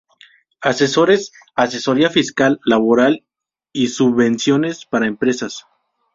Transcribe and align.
Asesores, 0.61 1.31
asesoría 1.55 2.09
fiscal, 2.09 2.59
laboral 2.65 3.23
y 3.71 3.89
subvenciones 3.89 4.87
para 4.87 5.05
empresas. 5.05 5.67